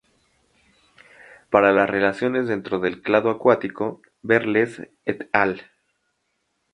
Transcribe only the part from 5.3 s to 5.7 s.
al.